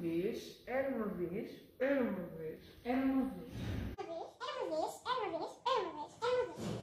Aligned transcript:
vez, 0.00 0.56
era 0.66 0.88
uma 0.88 1.06
vez, 1.06 1.50
era 1.78 2.00
uma 2.00 2.26
vez, 2.38 2.58
era 2.84 2.96
uma 2.96 3.24
vez. 3.26 3.50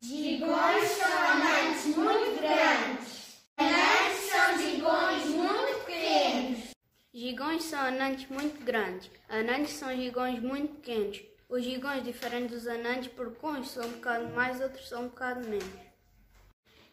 Gigões 0.01 0.87
são 0.89 1.17
amantes 1.17 1.95
muito 1.95 2.39
grandes. 2.39 3.41
Anantes 3.57 4.29
são 4.29 4.57
gigões 4.59 5.25
muito 5.25 5.85
pequenos. 5.85 6.69
Gigões 7.13 7.63
são 7.63 7.79
anantes 7.79 8.29
muito 8.29 8.63
grandes. 8.63 9.09
Anantes 9.27 9.73
são 9.73 9.95
gigões 9.95 10.39
muito 10.39 10.75
pequenos. 10.75 11.21
Os 11.49 11.63
gigões 11.63 12.03
diferem 12.03 12.45
dos 12.45 12.67
anantes 12.67 13.07
porque 13.09 13.45
uns 13.45 13.71
são 13.71 13.85
um 13.85 13.91
bocado 13.93 14.27
mais, 14.35 14.61
outros 14.61 14.87
são 14.87 15.05
um 15.05 15.07
bocado 15.07 15.47
menos. 15.47 15.87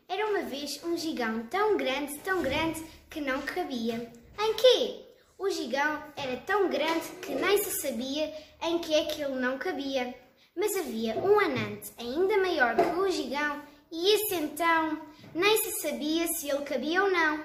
Era 0.09 0.27
uma 0.27 0.43
vez 0.43 0.83
um 0.84 0.97
gigão 0.97 1.47
tão 1.47 1.77
grande, 1.77 2.19
tão 2.19 2.43
grande, 2.43 2.83
que 3.11 3.20
não 3.20 3.43
cabia. 3.43 4.11
Em 4.38 4.55
quê? 4.55 5.04
O 5.38 5.51
gigão 5.51 6.02
era 6.16 6.37
tão 6.38 6.69
grande 6.69 7.09
que 7.20 7.34
nem 7.34 7.59
se 7.59 7.80
sabia 7.80 8.33
em 8.62 8.79
que 8.79 8.95
é 8.95 9.05
que 9.06 9.23
ele 9.23 9.34
não 9.34 9.59
cabia. 9.59 10.15
Mas 10.57 10.77
havia 10.77 11.16
um 11.16 11.41
anante 11.41 11.93
ainda 11.98 12.38
maior 12.38 12.77
que 12.77 12.98
o 12.98 13.10
gigão 13.10 13.60
e 13.91 14.15
esse 14.15 14.34
então 14.37 15.01
nem 15.34 15.57
se 15.59 15.83
sabia 15.83 16.27
se 16.29 16.48
ele 16.48 16.65
cabia 16.65 17.02
ou 17.02 17.10
não. 17.10 17.45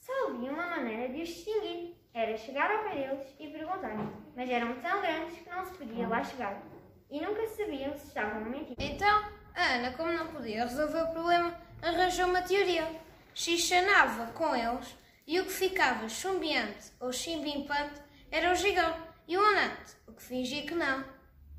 Só 0.00 0.12
havia 0.28 0.50
uma 0.50 0.66
maneira 0.66 1.12
de 1.12 1.22
os 1.22 1.28
distinguir. 1.28 1.94
Era 2.14 2.36
chegar 2.38 2.70
ao 2.70 2.84
pé 2.84 2.94
deles 2.94 3.26
e 3.38 3.48
perguntar 3.48 3.94
mas 4.34 4.50
eram 4.50 4.74
tão 4.80 5.00
grandes 5.02 5.38
que 5.38 5.50
não 5.50 5.64
se 5.64 5.72
podia 5.72 6.08
lá 6.08 6.22
chegar. 6.24 6.62
E 7.10 7.20
nunca 7.20 7.46
sabiam 7.48 7.96
se 7.96 8.06
estavam 8.06 8.42
a 8.42 8.44
mentir. 8.44 8.74
Então, 8.78 9.24
a 9.54 9.74
Ana, 9.74 9.92
como 9.92 10.12
não 10.12 10.26
podia 10.28 10.64
resolver 10.64 11.02
o 11.02 11.12
problema, 11.12 11.54
arranjou 11.82 12.26
uma 12.26 12.42
teoria. 12.42 12.86
Xixanava 13.34 14.32
com 14.32 14.56
eles 14.56 14.96
e 15.26 15.40
o 15.40 15.44
que 15.44 15.52
ficava 15.52 16.08
chumbiante 16.08 16.92
ou 17.00 17.12
chimbimpante 17.12 18.00
era 18.30 18.52
o 18.52 18.54
gigão 18.54 18.94
e 19.26 19.36
o 19.36 19.44
anante, 19.44 19.96
o 20.06 20.12
que 20.12 20.22
fingia 20.22 20.64
que 20.64 20.74
não. 20.74 21.04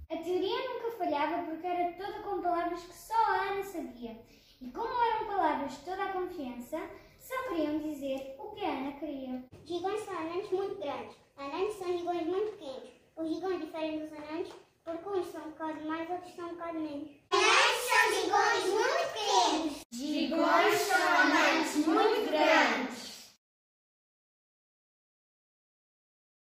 A 0.09 0.15
teoria 0.15 0.69
nunca 0.69 0.97
falhava 0.97 1.43
porque 1.43 1.67
era 1.67 1.91
toda 1.93 2.19
com 2.19 2.41
palavras 2.41 2.81
que 2.81 2.95
só 2.95 3.13
a 3.13 3.51
Ana 3.51 3.63
sabia. 3.63 4.17
E 4.61 4.71
como 4.71 4.87
eram 4.87 5.27
palavras 5.27 5.73
de 5.73 5.79
toda 5.79 6.01
a 6.01 6.13
confiança, 6.13 6.79
só 7.19 7.49
queriam 7.49 7.79
dizer 7.79 8.35
o 8.39 8.51
que 8.55 8.63
a 8.63 8.69
Ana 8.69 8.93
queria. 8.93 9.43
Gigões 9.65 9.99
são 10.05 10.17
anãs 10.17 10.49
muito 10.49 10.75
grandes. 10.75 11.17
Anãs 11.35 11.73
são 11.73 11.97
gigões 11.97 12.25
muito 12.25 12.51
pequenos. 12.53 12.89
Os 13.17 13.35
gigões 13.35 13.59
diferem 13.59 13.99
dos 13.99 14.13
anãs 14.13 14.47
porque 14.85 15.09
uns 15.09 15.27
são 15.27 15.41
um 15.41 15.49
bocado 15.49 15.85
mais, 15.85 16.09
outros 16.09 16.33
são 16.33 16.45
um 16.45 16.53
bocado 16.53 16.79
menos. 16.79 17.09
Anãs 17.31 17.77